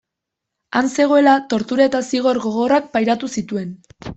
Han 0.79 0.89
zegoela, 1.01 1.35
tortura 1.53 1.87
eta 1.91 2.01
zigor 2.09 2.41
gogorrak 2.47 2.89
pairatu 2.97 3.31
zituen. 3.39 3.75